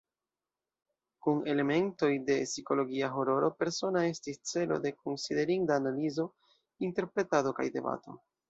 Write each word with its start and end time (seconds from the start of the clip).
Kun 1.25 1.43
elementoj 1.53 2.09
de 2.29 2.37
psikologia 2.47 3.11
hororo, 3.19 3.51
"Persona" 3.61 4.03
estis 4.15 4.41
celo 4.55 4.81
de 4.89 4.95
konsiderinda 5.05 5.79
analizo, 5.85 6.29
interpretado 6.91 7.59
kaj 7.61 7.73
debato. 7.81 8.23